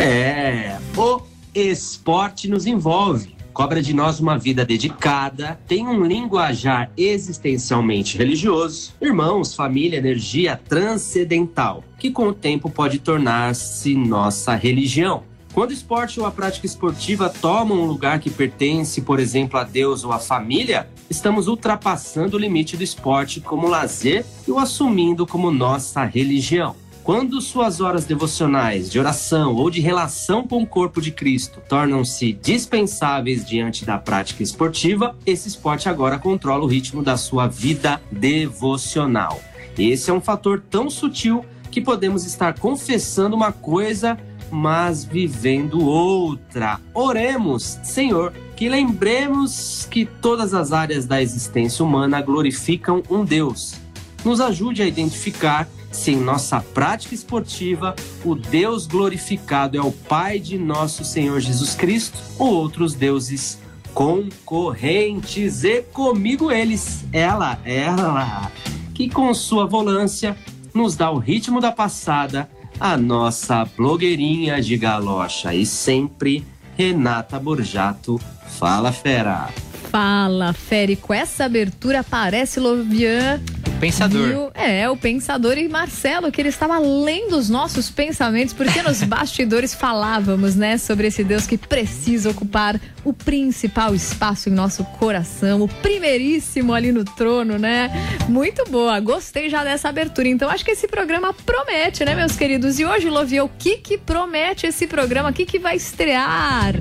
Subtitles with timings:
[0.00, 1.22] É, o
[1.52, 3.36] esporte nos envolve.
[3.52, 11.82] Cobra de nós uma vida dedicada, tem um linguajar existencialmente religioso, irmãos, família, energia transcendental,
[11.98, 15.24] que com o tempo pode tornar-se nossa religião.
[15.52, 19.64] Quando o esporte ou a prática esportiva tomam um lugar que pertence, por exemplo, a
[19.64, 25.26] Deus ou à família, estamos ultrapassando o limite do esporte como lazer e o assumindo
[25.26, 26.76] como nossa religião.
[27.08, 32.34] Quando suas horas devocionais, de oração ou de relação com o corpo de Cristo tornam-se
[32.34, 39.40] dispensáveis diante da prática esportiva, esse esporte agora controla o ritmo da sua vida devocional.
[39.78, 44.18] Esse é um fator tão sutil que podemos estar confessando uma coisa,
[44.50, 46.78] mas vivendo outra.
[46.92, 53.76] Oremos, Senhor, que lembremos que todas as áreas da existência humana glorificam um Deus.
[54.22, 55.66] Nos ajude a identificar
[55.98, 61.74] se em nossa prática esportiva o Deus glorificado é o Pai de nosso Senhor Jesus
[61.74, 63.58] Cristo ou outros deuses
[63.92, 65.64] concorrentes.
[65.64, 68.50] E comigo eles, ela, ela,
[68.94, 70.36] que com sua volância
[70.72, 76.46] nos dá o ritmo da passada, a nossa blogueirinha de galocha e sempre
[76.76, 78.20] Renata Borjato.
[78.46, 79.67] Fala, fera!
[79.98, 83.40] Fala, Fere, com essa abertura aparece Lovian.
[83.80, 84.28] Pensador.
[84.28, 84.50] Viu?
[84.54, 89.74] É, o pensador e Marcelo, que ele estava lendo os nossos pensamentos, porque nos bastidores
[89.74, 95.68] falávamos, né, sobre esse Deus que precisa ocupar o principal espaço em nosso coração, o
[95.68, 97.90] primeiríssimo ali no trono, né?
[98.28, 100.28] Muito boa, gostei já dessa abertura.
[100.28, 102.78] Então acho que esse programa promete, né, meus queridos?
[102.78, 105.30] E hoje, Lovia, o que que promete esse programa?
[105.30, 106.76] O que que vai estrear?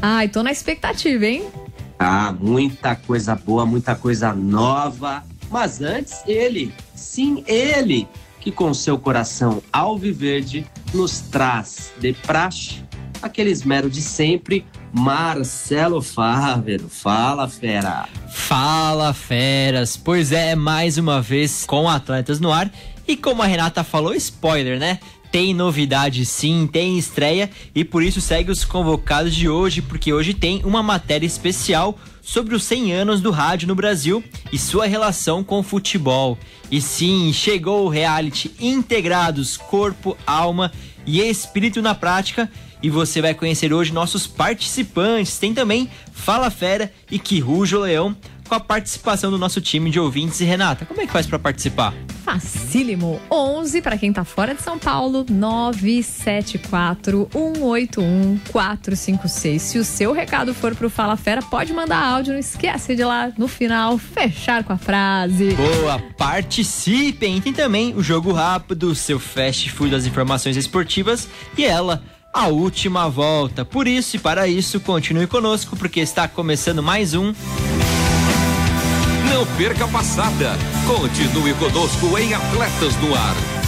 [0.00, 1.61] Ai, tô na expectativa, hein?
[2.02, 5.22] Ah, muita coisa boa, muita coisa nova.
[5.50, 8.08] Mas antes, ele, sim, ele,
[8.40, 12.82] que com seu coração alviverde nos traz de praxe
[13.22, 16.88] aquele esmero de sempre, Marcelo Fávero.
[16.88, 18.08] Fala, fera.
[18.28, 19.96] Fala, feras.
[19.96, 22.70] Pois é, mais uma vez com Atletas no ar.
[23.06, 24.98] E como a Renata falou, spoiler, né?
[25.32, 30.34] Tem novidade sim, tem estreia e por isso segue os convocados de hoje, porque hoje
[30.34, 34.22] tem uma matéria especial sobre os 100 anos do rádio no Brasil
[34.52, 36.36] e sua relação com o futebol.
[36.70, 40.70] E sim, chegou o reality Integrados Corpo, Alma
[41.06, 42.50] e Espírito na Prática.
[42.82, 45.38] E você vai conhecer hoje nossos participantes.
[45.38, 48.14] Tem também Fala Fera e Que Ruja o Leão
[48.52, 50.38] com a participação do nosso time de ouvintes.
[50.40, 51.94] E Renata, como é que faz para participar?
[52.22, 53.18] Facílimo.
[53.30, 59.62] 11 para quem tá fora de São Paulo, 974 181 456.
[59.62, 63.32] Se o seu recado for pro Fala Fera, pode mandar áudio, não esquece de lá
[63.38, 65.54] no final fechar com a frase.
[65.54, 67.40] Boa, participem!
[67.40, 71.26] Tem também o jogo rápido, o seu fast food das informações esportivas
[71.56, 72.02] e ela
[72.34, 73.64] a última volta.
[73.64, 77.32] Por isso e para isso, continue conosco porque está começando mais um
[79.42, 80.56] Não perca a passada.
[80.86, 83.61] Continue conosco em Atletas no Ar.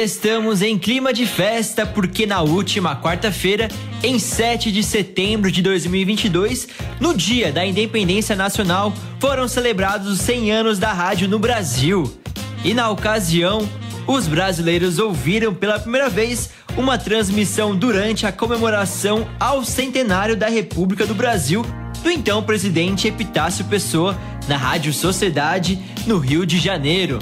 [0.00, 3.66] Estamos em clima de festa porque na última quarta-feira,
[4.00, 6.68] em 7 de setembro de 2022,
[7.00, 12.16] no dia da Independência Nacional, foram celebrados os 100 anos da rádio no Brasil.
[12.64, 13.68] E na ocasião,
[14.06, 21.04] os brasileiros ouviram pela primeira vez uma transmissão durante a comemoração ao centenário da República
[21.06, 21.66] do Brasil
[22.04, 24.16] do então presidente Epitácio Pessoa
[24.46, 27.18] na Rádio Sociedade, no Rio de Janeiro.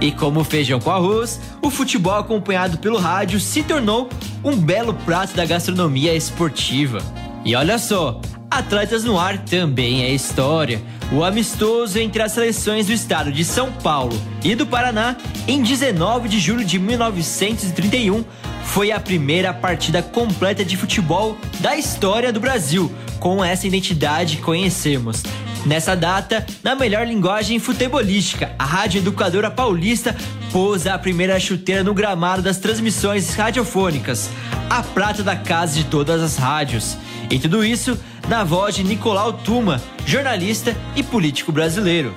[0.00, 4.08] E como feijão com arroz, o futebol acompanhado pelo rádio se tornou
[4.42, 7.00] um belo prato da gastronomia esportiva.
[7.44, 8.20] E olha só,
[8.50, 10.80] Atletas no Ar também é história.
[11.12, 16.28] O amistoso entre as seleções do estado de São Paulo e do Paraná, em 19
[16.28, 18.24] de julho de 1931,
[18.64, 24.42] foi a primeira partida completa de futebol da história do Brasil, com essa identidade que
[24.42, 25.22] conhecemos.
[25.64, 30.14] Nessa data, na melhor linguagem futebolística, a Rádio Educadora Paulista
[30.52, 34.28] pôs a primeira chuteira no gramado das transmissões radiofônicas,
[34.68, 36.98] a prata da casa de todas as rádios.
[37.30, 42.14] E tudo isso na voz de Nicolau Tuma, jornalista e político brasileiro.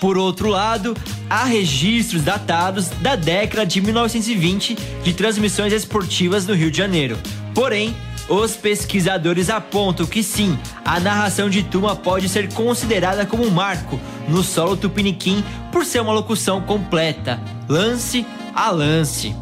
[0.00, 0.96] Por outro lado,
[1.28, 7.18] há registros datados da década de 1920 de transmissões esportivas no Rio de Janeiro.
[7.54, 7.94] Porém,
[8.28, 13.98] os pesquisadores apontam que sim, a narração de Tuma pode ser considerada como um marco
[14.28, 19.34] no solo tupiniquim por ser uma locução completa, lance a lance.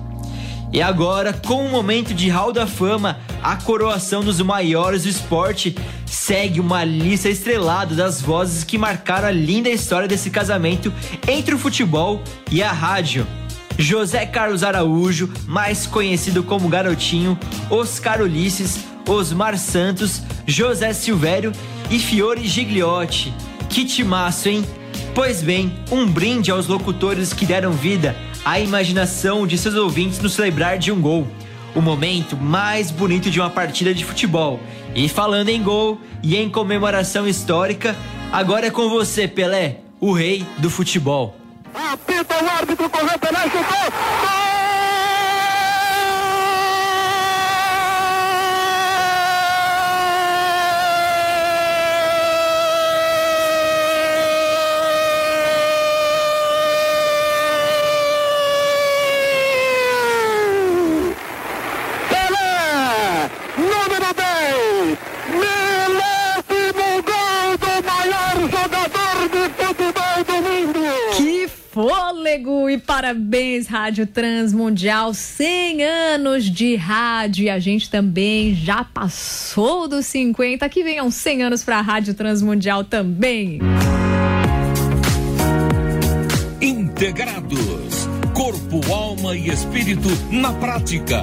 [0.72, 5.74] E agora, com o momento de Hall da Fama, a coroação dos maiores do esporte,
[6.04, 10.92] segue uma lista estrelada das vozes que marcaram a linda história desse casamento
[11.26, 13.26] entre o futebol e a rádio.
[13.78, 17.38] José Carlos Araújo, mais conhecido como Garotinho,
[17.70, 21.52] Oscar Ulisses, Osmar Santos, José Silvério
[21.88, 23.32] e Fiore Gigliotti.
[23.68, 24.64] Que timaço, hein?
[25.14, 30.28] Pois bem, um brinde aos locutores que deram vida à imaginação de seus ouvintes no
[30.28, 31.28] celebrar de um gol.
[31.72, 34.58] O momento mais bonito de uma partida de futebol.
[34.92, 37.94] E falando em gol e em comemoração histórica,
[38.32, 41.36] agora é com você, Pelé, o rei do futebol.
[41.74, 43.62] Apita o árbitro, correu, Pelé, chutou.
[43.62, 44.57] Gol!
[73.08, 75.14] Parabéns, Rádio Transmundial.
[75.14, 80.68] 100 anos de rádio e a gente também já passou dos 50.
[80.68, 83.60] Que venham 100 anos para a Rádio Transmundial também.
[86.60, 88.08] Integrados.
[88.34, 91.22] Corpo, alma e espírito na prática.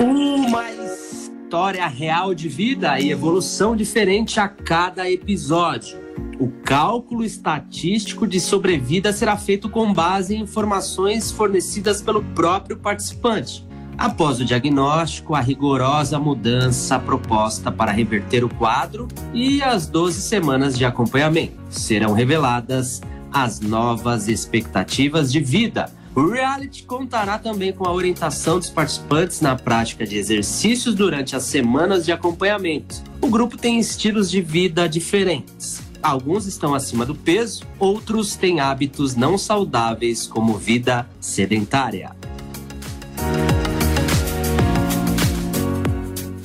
[0.00, 6.07] Uma história real de vida e evolução diferente a cada episódio.
[6.38, 13.66] O cálculo estatístico de sobrevida será feito com base em informações fornecidas pelo próprio participante.
[13.96, 20.78] Após o diagnóstico, a rigorosa mudança proposta para reverter o quadro e as 12 semanas
[20.78, 21.58] de acompanhamento.
[21.68, 23.00] Serão reveladas
[23.32, 25.92] as novas expectativas de vida.
[26.14, 31.42] O reality contará também com a orientação dos participantes na prática de exercícios durante as
[31.42, 33.02] semanas de acompanhamento.
[33.20, 35.87] O grupo tem estilos de vida diferentes.
[36.02, 42.16] Alguns estão acima do peso, outros têm hábitos não saudáveis, como vida sedentária.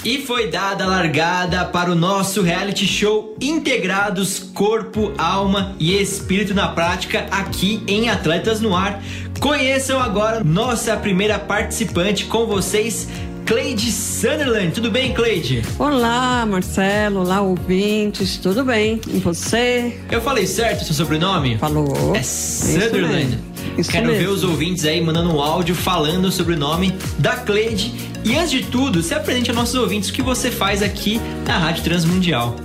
[0.05, 6.53] E foi dada a largada para o nosso reality show Integrados Corpo, Alma e Espírito
[6.53, 9.01] na Prática aqui em Atletas no Ar.
[9.39, 13.07] Conheçam agora nossa primeira participante com vocês,
[13.45, 14.71] Cleide Sunderland.
[14.73, 15.61] Tudo bem, Cleide?
[15.77, 17.21] Olá, Marcelo.
[17.21, 18.37] Olá, ouvintes.
[18.37, 19.01] Tudo bem?
[19.07, 19.99] E você?
[20.09, 21.57] Eu falei certo o seu sobrenome?
[21.57, 22.15] Falou.
[22.15, 23.37] É Sunderland.
[23.77, 24.21] Isso Quero mesmo.
[24.21, 27.93] ver os ouvintes aí mandando um áudio falando sobre o nome da Cleide.
[28.23, 31.57] E antes de tudo, se apresente aos nossos ouvintes o que você faz aqui na
[31.57, 32.55] Rádio Transmundial.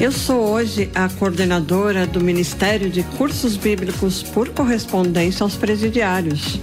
[0.00, 6.58] Eu sou hoje a coordenadora do Ministério de Cursos Bíblicos por correspondência aos presidiários.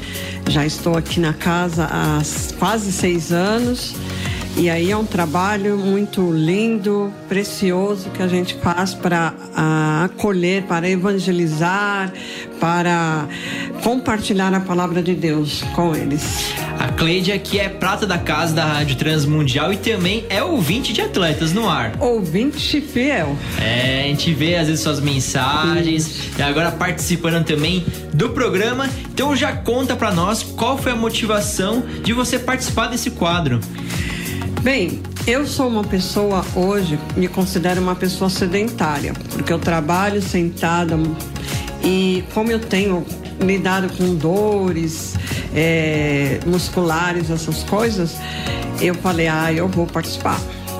[0.50, 2.22] Já estou aqui na casa há
[2.58, 3.96] quase seis anos
[4.58, 9.34] E aí é um trabalho muito lindo, precioso que a gente faz para
[10.04, 12.12] acolher, para evangelizar,
[12.60, 13.26] para
[13.84, 16.54] compartilhar a palavra de Deus com eles.
[16.80, 21.02] A Cleide aqui é prata da casa da Rádio Transmundial e também é ouvinte de
[21.02, 21.92] atletas no ar.
[22.00, 23.36] Ouvinte fiel.
[23.60, 26.40] É, a gente vê às vezes suas mensagens Isso.
[26.40, 28.90] e agora participando também do programa.
[29.12, 33.60] Então já conta para nós qual foi a motivação de você participar desse quadro.
[34.62, 40.98] Bem, eu sou uma pessoa hoje, me considero uma pessoa sedentária, porque eu trabalho sentada
[41.84, 43.06] e como eu tenho
[43.42, 45.16] lidado com dores
[45.54, 48.18] é, musculares, essas coisas,
[48.82, 50.40] eu falei, ah, eu vou participar.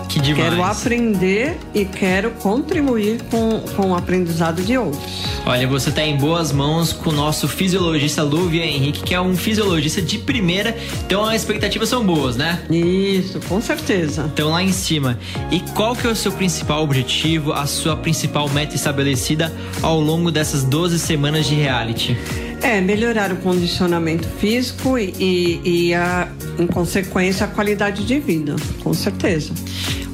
[0.10, 0.50] Que demais.
[0.50, 5.04] Quero aprender e quero contribuir com, com o aprendizado de outros.
[5.46, 9.38] Olha, você está em boas mãos com o nosso fisiologista Lúvia Henrique, que é um
[9.38, 12.60] fisiologista de primeira, então as expectativas são boas, né?
[12.72, 14.30] Isso, com certeza.
[14.34, 15.20] Então lá em cima.
[15.52, 20.32] E qual que é o seu principal objetivo, a sua principal meta estabelecida ao longo
[20.32, 22.18] dessas 12 semanas de reality?
[22.62, 28.56] É, melhorar o condicionamento físico e, e, e a, em consequência, a qualidade de vida,
[28.84, 29.52] com certeza.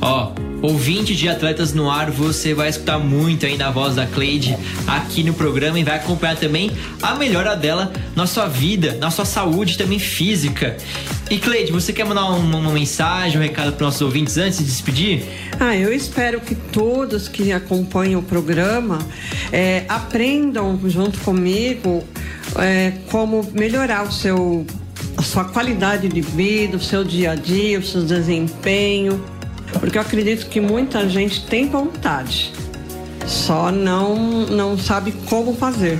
[0.02, 0.32] Ó,
[0.66, 4.58] ouvinte de Atletas no Ar, você vai escutar muito ainda a voz da Cleide
[4.88, 9.26] aqui no programa e vai acompanhar também a melhora dela na sua vida, na sua
[9.26, 10.76] saúde também física.
[11.30, 14.66] E Cleide, você quer mandar uma, uma mensagem, um recado para nossos ouvintes antes de
[14.66, 15.24] despedir?
[15.60, 19.00] Ah, eu espero que todos que acompanham o programa
[19.52, 22.04] é, aprendam junto comigo
[22.58, 24.66] é, como melhorar o seu,
[25.18, 29.24] a sua qualidade de vida, o seu dia a dia, o seu desempenho,
[29.86, 32.52] porque eu acredito que muita gente tem vontade,
[33.28, 36.00] só não, não sabe como fazer.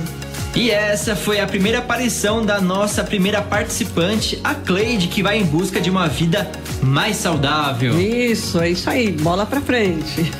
[0.56, 5.44] E essa foi a primeira aparição da nossa primeira participante, a Cleide, que vai em
[5.44, 6.50] busca de uma vida
[6.82, 8.00] mais saudável.
[8.00, 10.32] Isso, é isso aí, bola pra frente.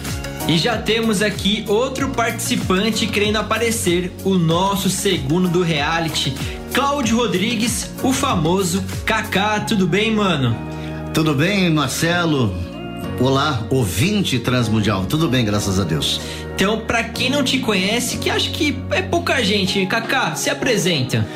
[0.48, 6.34] E já temos aqui outro participante querendo aparecer, o nosso segundo do reality,
[6.72, 9.60] Cláudio Rodrigues, o famoso Kaká.
[9.60, 10.56] Tudo bem, mano?
[11.14, 12.75] Tudo bem, Marcelo?
[13.18, 15.06] Olá, ouvinte transmundial.
[15.06, 16.20] Tudo bem, graças a Deus.
[16.54, 21.26] Então, para quem não te conhece, que acho que é pouca gente, Kaká, se apresenta.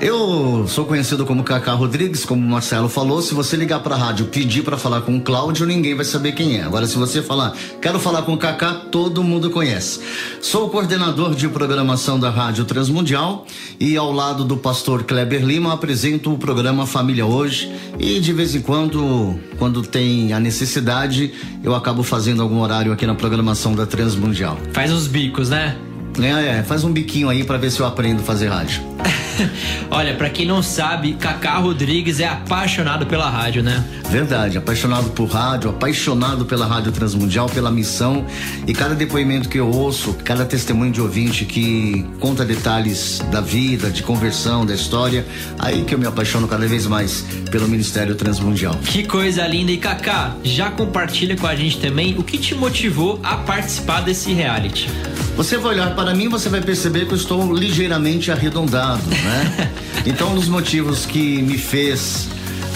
[0.00, 3.20] Eu sou conhecido como Cacá Rodrigues, como o Marcelo falou.
[3.20, 6.32] Se você ligar para a rádio pedir para falar com o Cláudio, ninguém vai saber
[6.32, 6.62] quem é.
[6.62, 10.00] Agora, se você falar, quero falar com o Cacá, todo mundo conhece.
[10.40, 13.44] Sou o coordenador de programação da Rádio Transmundial
[13.78, 17.70] e, ao lado do pastor Kleber Lima, apresento o programa Família Hoje.
[17.98, 23.06] E, de vez em quando, quando tem a necessidade, eu acabo fazendo algum horário aqui
[23.06, 24.56] na programação da Transmundial.
[24.72, 25.76] Faz os bicos, né?
[26.22, 28.82] É, é, faz um biquinho aí para ver se eu aprendo a fazer rádio.
[29.90, 33.82] Olha, para quem não sabe, Cacá Rodrigues é apaixonado pela rádio, né?
[34.10, 38.26] Verdade, apaixonado por rádio, apaixonado pela Rádio Transmundial, pela missão.
[38.66, 43.88] E cada depoimento que eu ouço, cada testemunho de ouvinte que conta detalhes da vida,
[43.88, 45.24] de conversão, da história,
[45.60, 48.74] aí que eu me apaixono cada vez mais pelo Ministério Transmundial.
[48.84, 49.70] Que coisa linda!
[49.70, 54.32] E Cacá, já compartilha com a gente também o que te motivou a participar desse
[54.32, 54.88] reality.
[55.36, 59.70] Você vai olhar para mim, você vai perceber que eu estou ligeiramente arredondado, né?
[60.04, 62.28] então, um dos motivos que me fez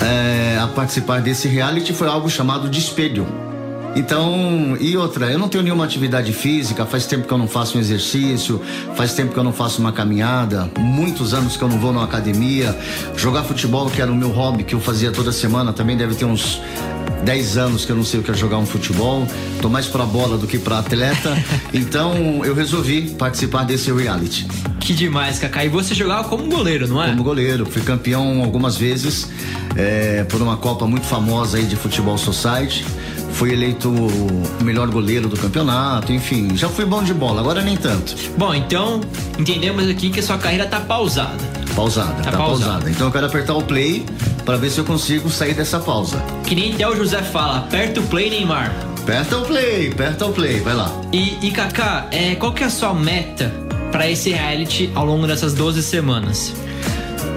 [0.03, 3.54] é, a participar desse reality foi algo chamado de espelho.
[3.97, 7.79] Então, e outra, eu não tenho nenhuma atividade física, faz tempo que eu não faço
[7.79, 8.61] um exercício,
[8.97, 12.05] faz tempo que eu não faço uma caminhada, muitos anos que eu não vou numa
[12.05, 12.77] academia.
[13.17, 16.25] Jogar futebol, que era o meu hobby, que eu fazia toda semana, também deve ter
[16.25, 16.61] uns
[17.25, 19.27] 10 anos que eu não sei o que é jogar um futebol,
[19.63, 21.37] tô mais pra bola do que pra atleta.
[21.73, 24.47] então eu resolvi participar desse reality.
[24.81, 25.65] Que demais, Kaká.
[25.65, 27.09] E você jogava como goleiro, não é?
[27.09, 27.65] Como goleiro.
[27.65, 29.31] Fui campeão algumas vezes
[29.77, 32.85] é, por uma Copa muito famosa aí de Futebol Society.
[33.35, 37.77] Fui eleito o melhor goleiro do campeonato, enfim, já fui bom de bola, agora nem
[37.77, 38.15] tanto.
[38.39, 39.01] Bom, então
[39.39, 41.43] entendemos aqui que a sua carreira tá pausada.
[41.75, 42.71] Pausada, tá, tá pausada.
[42.71, 42.91] pausada.
[42.91, 44.07] Então eu quero apertar o play
[44.45, 46.17] para ver se eu consigo sair dessa pausa.
[46.47, 48.73] Que nem até o José fala, aperta o play, Neymar.
[49.03, 50.91] Aperta o play, aperta o play, vai lá.
[51.13, 53.53] E, e Kaká, é, qual que é a sua meta
[53.91, 56.55] para esse reality ao longo dessas 12 semanas?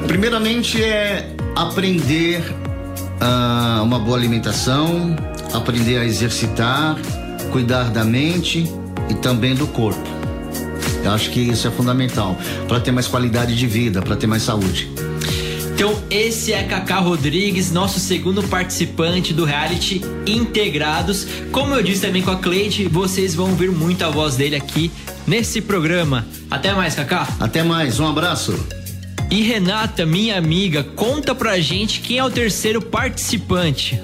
[0.05, 2.41] Primeiramente é aprender
[3.19, 5.15] uh, uma boa alimentação,
[5.53, 6.97] aprender a exercitar,
[7.51, 8.65] cuidar da mente
[9.09, 10.17] e também do corpo.
[11.03, 12.37] Eu acho que isso é fundamental
[12.67, 14.89] para ter mais qualidade de vida, para ter mais saúde.
[15.73, 21.27] Então, esse é Kaká Rodrigues, nosso segundo participante do reality Integrados.
[21.51, 24.91] Como eu disse também com a Cleide, vocês vão ouvir muito a voz dele aqui
[25.27, 26.25] nesse programa.
[26.49, 27.27] Até mais, Kaká.
[27.39, 28.57] Até mais, um abraço.
[29.29, 34.01] E Renata, minha amiga, conta pra gente quem é o terceiro participante.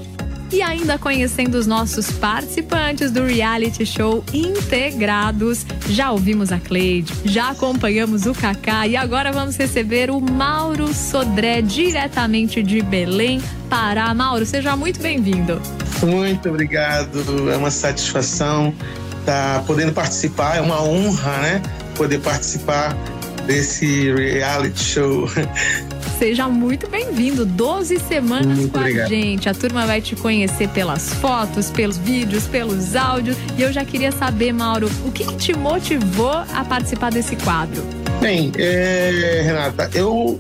[0.53, 5.65] E ainda conhecendo os nossos participantes do reality show integrados.
[5.89, 11.63] Já ouvimos a Cleide, já acompanhamos o Kaká e agora vamos receber o Mauro Sodré,
[11.63, 14.13] diretamente de Belém, Pará.
[14.13, 15.59] Mauro, seja muito bem-vindo.
[16.03, 18.71] Muito obrigado, é uma satisfação
[19.21, 21.61] estar tá podendo participar, é uma honra, né?
[21.95, 22.95] Poder participar
[23.47, 25.27] desse reality show.
[26.17, 27.45] Seja muito bem-vindo.
[27.45, 29.05] 12 semanas muito com obrigado.
[29.05, 29.49] a gente.
[29.49, 33.35] A turma vai te conhecer pelas fotos, pelos vídeos, pelos áudios.
[33.57, 37.81] E eu já queria saber, Mauro, o que, que te motivou a participar desse quadro?
[38.21, 40.39] Bem, é, Renata, eu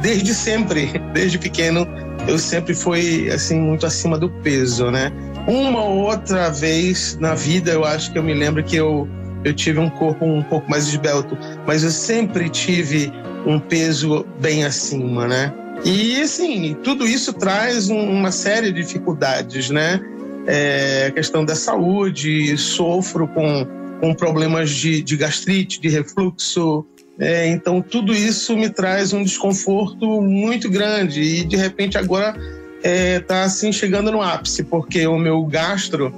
[0.00, 1.86] desde sempre, desde pequeno,
[2.26, 5.12] eu sempre fui assim muito acima do peso, né?
[5.46, 9.08] Uma ou outra vez na vida, eu acho que eu me lembro que eu
[9.42, 11.36] eu tive um corpo um pouco mais esbelto,
[11.66, 13.10] mas eu sempre tive
[13.46, 15.52] um peso bem acima, né?
[15.84, 20.00] E assim, tudo isso traz um, uma série de dificuldades, né?
[20.46, 23.66] É, a questão da saúde, sofro com,
[24.00, 26.84] com problemas de, de gastrite, de refluxo.
[27.18, 31.20] É, então, tudo isso me traz um desconforto muito grande.
[31.20, 32.34] E de repente, agora
[32.78, 36.12] está é, tá, assim chegando no ápice, porque o meu gastro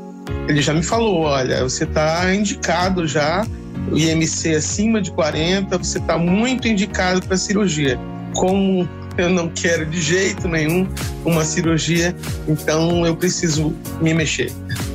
[0.48, 3.46] ele já me falou: olha, você está indicado já,
[3.90, 7.98] o IMC acima de 40, você está muito indicado para cirurgia.
[8.34, 10.88] Como eu não quero de jeito nenhum
[11.24, 12.14] uma cirurgia,
[12.48, 14.52] então eu preciso me mexer.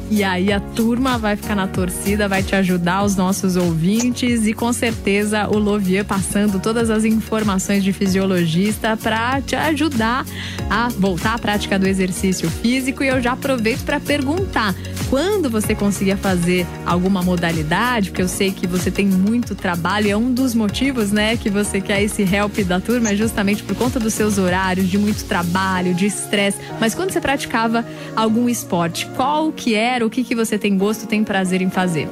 [0.10, 4.54] E aí a turma vai ficar na torcida, vai te ajudar, os nossos ouvintes, e
[4.54, 10.26] com certeza o Lovier passando todas as informações de fisiologista para te ajudar
[10.70, 13.04] a voltar à prática do exercício físico.
[13.04, 14.74] E eu já aproveito para perguntar:
[15.10, 20.16] quando você conseguia fazer alguma modalidade, porque eu sei que você tem muito trabalho, é
[20.16, 24.00] um dos motivos, né, que você quer esse help da turma, é justamente por conta
[24.00, 26.58] dos seus horários, de muito trabalho, de estresse.
[26.80, 27.86] Mas quando você praticava
[28.16, 30.06] algum esporte, qual que era?
[30.06, 32.08] o que, que você tem gosto, tem prazer em fazer?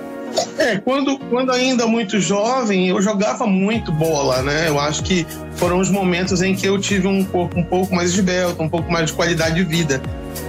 [0.58, 4.68] É, quando, quando ainda muito jovem, eu jogava muito bola, né?
[4.68, 8.12] Eu acho que foram os momentos em que eu tive um corpo um pouco mais
[8.14, 10.02] esbelto, um pouco mais de qualidade de vida,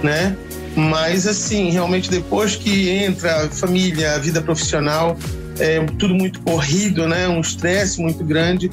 [0.03, 0.35] né?
[0.75, 5.17] Mas, assim, realmente depois que entra a família, a vida profissional,
[5.57, 7.27] é tudo muito corrido, né?
[7.27, 8.69] Um estresse muito grande.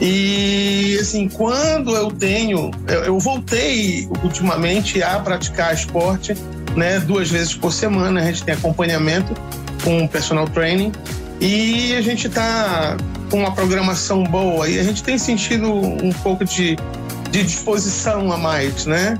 [0.00, 2.70] E, assim, quando eu tenho...
[2.86, 6.34] Eu, eu voltei ultimamente a praticar esporte,
[6.76, 8.20] né, duas vezes por semana.
[8.20, 9.34] A gente tem acompanhamento
[9.82, 10.92] com personal training
[11.40, 12.96] e a gente está
[13.30, 16.76] com uma programação boa e a gente tem sentido um pouco de,
[17.30, 19.18] de disposição a mais, né?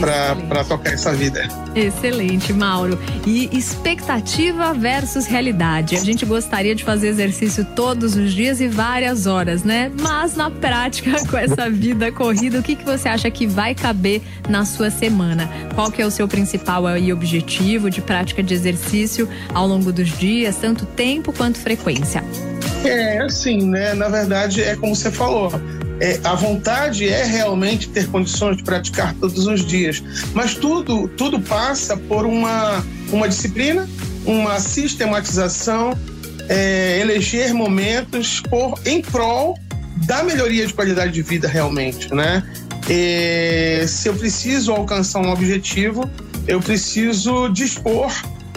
[0.00, 1.46] Para tocar essa vida.
[1.74, 2.98] Excelente, Mauro.
[3.26, 5.96] E expectativa versus realidade.
[5.96, 9.90] A gente gostaria de fazer exercício todos os dias e várias horas, né?
[10.00, 14.22] Mas na prática, com essa vida corrida, o que, que você acha que vai caber
[14.48, 15.48] na sua semana?
[15.74, 20.56] Qual que é o seu principal objetivo de prática de exercício ao longo dos dias,
[20.56, 22.22] tanto tempo quanto frequência?
[22.84, 23.94] É, assim, né?
[23.94, 25.50] Na verdade, é como você falou
[26.00, 30.02] é, a vontade é realmente ter condições de praticar todos os dias,
[30.32, 33.88] mas tudo, tudo passa por uma, uma disciplina,
[34.26, 35.96] uma sistematização,
[36.48, 39.58] é, eleger momentos por, em prol
[40.06, 42.42] da melhoria de qualidade de vida realmente, né?
[42.88, 46.08] E, se eu preciso alcançar um objetivo,
[46.46, 48.12] eu preciso dispor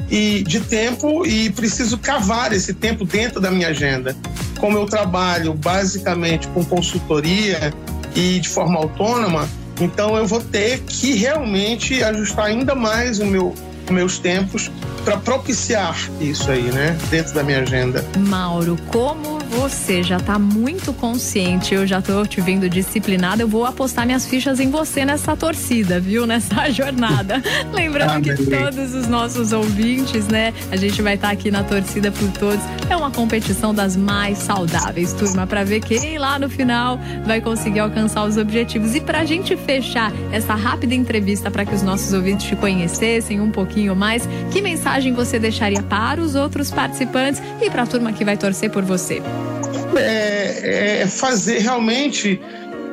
[0.09, 4.15] e de tempo e preciso cavar esse tempo dentro da minha agenda.
[4.59, 7.73] Como eu trabalho basicamente com consultoria
[8.15, 9.47] e de forma autônoma,
[9.79, 13.53] então eu vou ter que realmente ajustar ainda mais o meu
[13.91, 14.69] meus tempos
[15.05, 18.03] para propiciar isso aí, né, dentro da minha agenda.
[18.17, 23.65] Mauro, como você já está muito consciente, eu já estou te vendo disciplinada, eu vou
[23.65, 26.25] apostar minhas fichas em você nessa torcida, viu?
[26.25, 27.41] Nessa jornada.
[27.73, 30.53] Lembrando ah, que todos os nossos ouvintes, né?
[30.71, 32.63] A gente vai estar tá aqui na torcida por todos.
[32.89, 37.79] É uma competição das mais saudáveis, turma, para ver quem lá no final vai conseguir
[37.79, 38.95] alcançar os objetivos.
[38.95, 43.39] E para a gente fechar essa rápida entrevista para que os nossos ouvintes te conhecessem
[43.39, 48.11] um pouquinho mais, que mensagem você deixaria para os outros participantes e para a turma
[48.11, 49.21] que vai torcer por você?
[49.95, 52.39] É, é fazer realmente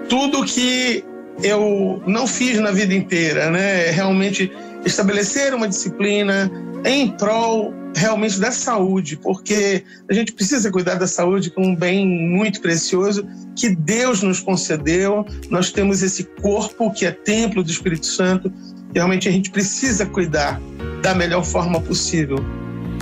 [0.08, 1.04] tudo que
[1.42, 3.88] eu não fiz na vida inteira, né?
[3.88, 4.52] É realmente
[4.84, 6.50] estabelecer uma disciplina
[6.84, 12.06] em prol realmente da saúde, porque a gente precisa cuidar da saúde como um bem
[12.06, 13.26] muito precioso
[13.56, 15.24] que Deus nos concedeu.
[15.48, 18.52] Nós temos esse corpo que é templo do Espírito Santo
[18.92, 20.60] e realmente a gente precisa cuidar
[21.02, 22.38] da melhor forma possível,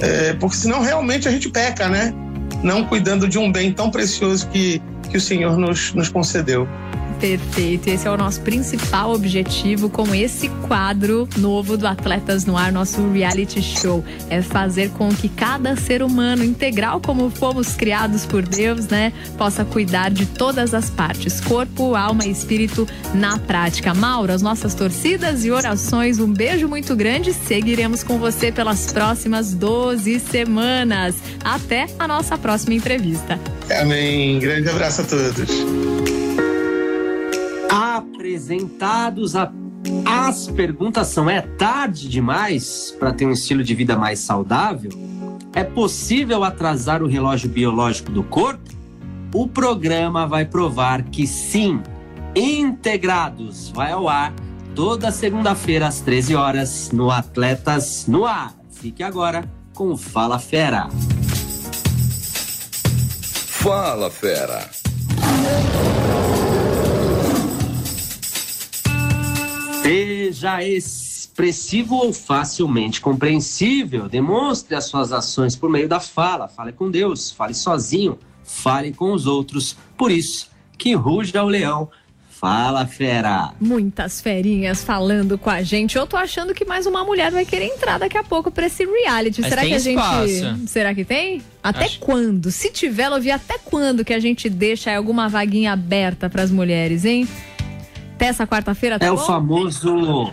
[0.00, 2.12] é, porque senão realmente a gente peca, né?
[2.62, 6.68] Não cuidando de um bem tão precioso que, que o Senhor nos, nos concedeu.
[7.22, 7.86] Perfeito.
[7.86, 13.08] Esse é o nosso principal objetivo com esse quadro novo do Atletas no Ar, nosso
[13.12, 14.04] reality show.
[14.28, 19.64] É fazer com que cada ser humano integral, como fomos criados por Deus, né, possa
[19.64, 23.94] cuidar de todas as partes, corpo, alma e espírito na prática.
[23.94, 27.32] Mauro, as nossas torcidas e orações, um beijo muito grande.
[27.32, 31.14] Seguiremos com você pelas próximas 12 semanas.
[31.44, 33.38] Até a nossa próxima entrevista.
[33.80, 34.40] Amém.
[34.40, 36.01] Grande abraço a todos.
[38.22, 39.52] Apresentados a
[40.06, 44.92] as perguntas são: é tarde demais para ter um estilo de vida mais saudável?
[45.52, 48.62] É possível atrasar o relógio biológico do corpo?
[49.34, 51.82] O programa vai provar que sim.
[52.36, 54.32] Integrados vai ao ar
[54.72, 58.54] toda segunda-feira às 13 horas no Atletas no Ar.
[58.70, 60.88] Fique agora com Fala Fera.
[63.48, 64.70] Fala, fera.
[69.82, 76.46] Seja expressivo ou facilmente compreensível, demonstre as suas ações por meio da fala.
[76.48, 79.76] Fale com Deus, fale sozinho, fale com os outros.
[79.96, 81.90] Por isso que ruja o leão.
[82.30, 83.52] Fala, fera!
[83.60, 85.96] Muitas ferinhas falando com a gente.
[85.96, 88.84] Eu tô achando que mais uma mulher vai querer entrar daqui a pouco pra esse
[88.84, 89.40] reality.
[89.40, 89.96] Mas Será tem que a gente.
[89.98, 90.66] espaço.
[90.66, 91.40] Será que tem?
[91.62, 92.50] Até Acho- quando?
[92.50, 96.50] Se tiver, ela ouvir até quando que a gente deixa aí alguma vaguinha aberta pras
[96.50, 97.28] mulheres, hein?
[98.14, 99.22] Até essa quarta-feira, tá É o bom?
[99.24, 100.32] famoso.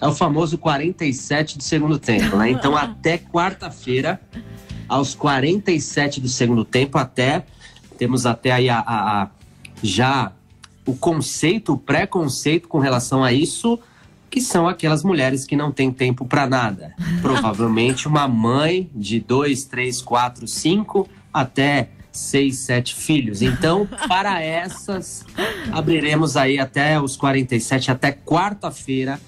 [0.00, 2.50] É o famoso 47 do segundo tempo, né?
[2.50, 4.20] Então, até quarta-feira,
[4.88, 7.44] aos 47 do segundo tempo, até.
[7.96, 9.28] Temos até aí a, a- a-
[9.82, 10.32] já
[10.84, 13.78] o conceito, o preconceito com relação a isso,
[14.28, 16.92] que são aquelas mulheres que não têm tempo para nada.
[17.22, 23.42] Provavelmente uma mãe de dois, três, quatro, cinco, até seis, sete filhos.
[23.42, 25.24] Então, para essas,
[25.72, 29.18] abriremos aí até os 47, até quarta-feira,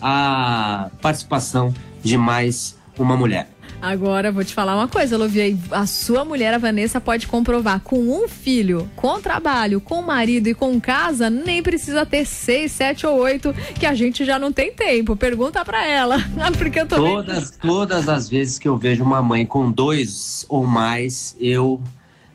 [0.00, 3.48] a participação de mais uma mulher.
[3.82, 5.58] Agora vou te falar uma coisa, Loviei.
[5.72, 10.54] A sua mulher, a Vanessa, pode comprovar com um filho, com trabalho, com marido e
[10.54, 14.72] com casa, nem precisa ter seis, sete ou oito, que a gente já não tem
[14.72, 15.16] tempo.
[15.16, 16.18] Pergunta pra ela.
[16.56, 20.64] Porque eu tô Todas, todas as vezes que eu vejo uma mãe com dois ou
[20.64, 21.82] mais, eu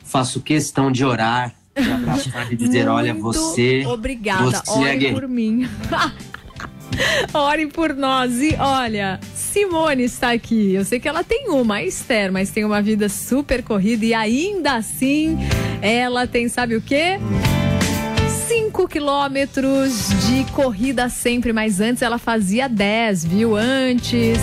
[0.08, 3.84] faço questão de orar, de abraçar e dizer: olha, você.
[3.86, 4.44] Obrigada.
[4.44, 5.68] você é Ore guerreiro." por mim.
[7.32, 8.40] Ore por nós.
[8.40, 10.74] E olha, Simone está aqui.
[10.74, 14.14] Eu sei que ela tem uma, a Esther, mas tem uma vida super corrida e
[14.14, 15.38] ainda assim
[15.80, 17.20] ela tem, sabe o quê?
[18.48, 23.56] 5 quilômetros de corrida sempre, mas antes ela fazia 10, viu?
[23.56, 24.38] Antes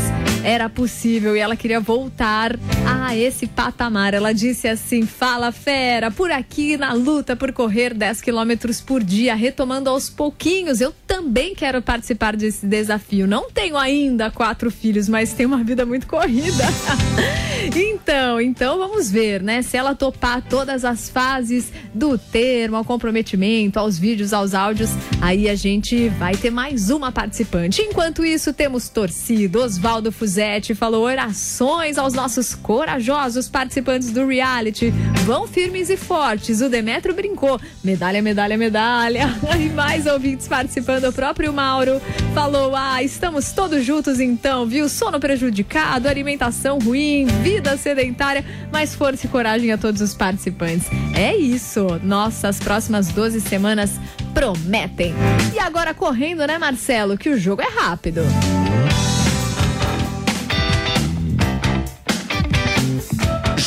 [0.46, 2.56] era possível e ela queria voltar
[2.86, 4.14] a esse patamar.
[4.14, 9.34] Ela disse assim: Fala fera, por aqui na luta por correr 10 quilômetros por dia,
[9.34, 10.80] retomando aos pouquinhos.
[10.80, 13.26] Eu também quero participar desse desafio.
[13.26, 16.64] Não tenho ainda quatro filhos, mas tenho uma vida muito corrida.
[17.76, 19.64] Então, então vamos ver, né?
[19.64, 25.50] Se ela topar todas as fases do termo, ao comprometimento, aos vídeos, aos áudios, aí
[25.50, 27.82] a gente vai ter mais uma participante.
[27.82, 29.62] Enquanto isso, temos torcido.
[29.62, 34.94] Oswaldo Fuzetti falou orações aos nossos corajosos participantes do reality.
[35.24, 36.60] Vão firmes e fortes.
[36.60, 37.58] O Demetrio brincou.
[37.82, 39.30] Medalha, medalha, medalha.
[39.56, 41.06] E mais ouvintes participando.
[41.06, 42.02] O próprio Mauro
[42.34, 44.90] falou: Ah, estamos todos juntos então, viu?
[44.90, 50.88] Sono prejudicado, alimentação ruim, vida sedentária, mas força e coragem a todos os participantes.
[51.16, 51.88] É isso.
[52.04, 53.92] Nossas próximas 12 semanas
[54.34, 55.14] prometem.
[55.54, 57.18] E agora correndo, né, Marcelo?
[57.18, 58.22] Que o jogo é rápido.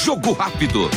[0.09, 0.91] Jogo rápido.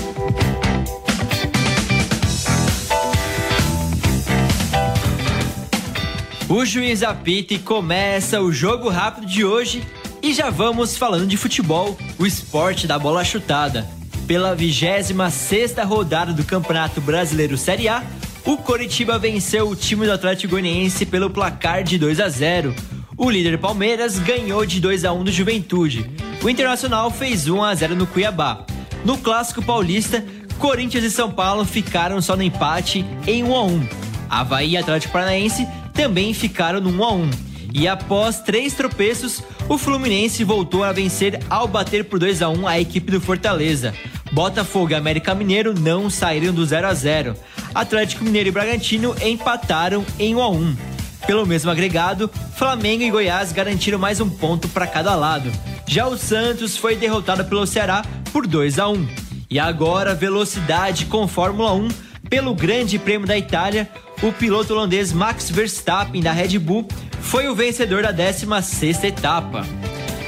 [6.47, 9.83] O juiz apita e começa o jogo rápido de hoje
[10.23, 13.85] e já vamos falando de futebol, o esporte da bola chutada.
[14.25, 18.01] Pela 26ª rodada do Campeonato Brasileiro Série A,
[18.45, 22.73] o Coritiba venceu o time do Atlético Goianiense pelo placar de 2 a 0.
[23.17, 26.09] O líder Palmeiras ganhou de 2 a 1 do Juventude.
[26.41, 28.65] O Internacional fez 1 a 0 no Cuiabá.
[29.03, 30.23] No Clássico Paulista,
[30.59, 33.87] Corinthians e São Paulo ficaram só no empate em 1 a 1.
[34.29, 37.29] Havaí e Atlético Paranaense também ficaram no 1 a 1.
[37.73, 42.67] E após três tropeços, o Fluminense voltou a vencer ao bater por 2 a 1
[42.67, 43.93] a equipe do Fortaleza.
[44.31, 47.35] Botafogo e América Mineiro não saíram do 0 a 0.
[47.73, 50.90] Atlético Mineiro e Bragantino empataram em 1 a 1.
[51.25, 55.51] Pelo mesmo agregado, Flamengo e Goiás garantiram mais um ponto para cada lado.
[55.87, 59.07] Já o Santos foi derrotado pelo Ceará por 2 a 1.
[59.49, 61.89] E agora, velocidade com Fórmula 1
[62.29, 63.89] pelo Grande Prêmio da Itália,
[64.23, 66.87] o piloto holandês Max Verstappen da Red Bull
[67.19, 69.65] foi o vencedor da 16ª etapa.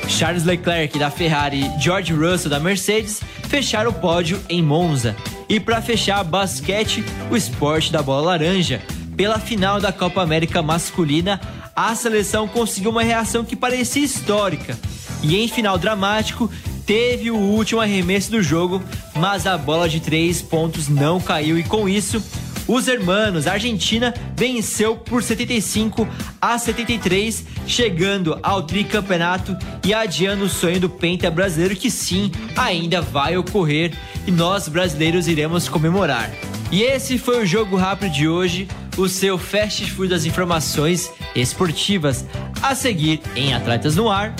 [0.07, 5.15] Charles Leclerc da Ferrari e George Russell da Mercedes fecharam o pódio em Monza.
[5.47, 8.81] E para fechar basquete, o esporte da bola laranja.
[9.15, 11.39] Pela final da Copa América masculina,
[11.75, 14.77] a seleção conseguiu uma reação que parecia histórica.
[15.21, 16.51] E em final dramático,
[16.85, 18.81] teve o último arremesso do jogo,
[19.15, 22.21] mas a bola de três pontos não caiu e com isso
[22.67, 26.07] os hermanos, a Argentina venceu por 75
[26.41, 33.01] a 73, chegando ao tricampeonato e adiando o sonho do Penta brasileiro que sim, ainda
[33.01, 33.93] vai ocorrer
[34.25, 36.31] e nós brasileiros iremos comemorar.
[36.71, 42.25] E esse foi o jogo rápido de hoje, o seu fast food das informações esportivas.
[42.61, 44.33] A seguir em Atletas no Ar.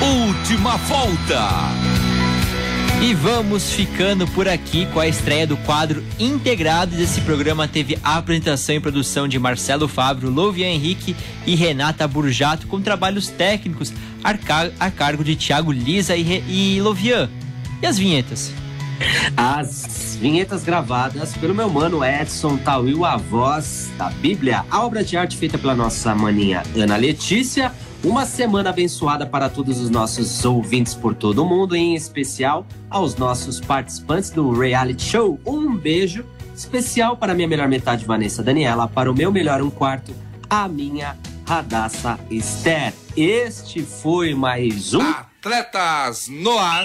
[0.00, 1.48] Última volta.
[3.00, 7.68] E vamos ficando por aqui com a estreia do quadro integrado desse programa.
[7.68, 11.14] Teve a apresentação e produção de Marcelo Fábio, Louvian Henrique
[11.46, 13.92] e Renata Burjato, com trabalhos técnicos
[14.24, 17.30] a, car a cargo de Thiago Lisa e, e Louvian.
[17.80, 18.52] E as vinhetas?
[19.36, 25.16] As vinhetas gravadas pelo meu mano Edson Tawil, a voz da Bíblia, a obra de
[25.16, 27.72] arte feita pela nossa maninha Ana Letícia.
[28.02, 33.16] Uma semana abençoada para todos os nossos ouvintes por todo o mundo, em especial aos
[33.16, 35.38] nossos participantes do reality show.
[35.44, 40.12] Um beijo especial para minha melhor metade, Vanessa Daniela, para o meu melhor um quarto,
[40.48, 42.92] a minha Radassa Esther.
[43.16, 46.84] Este foi mais um Atletas no Ar.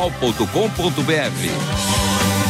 [0.01, 2.40] jornal.com.br.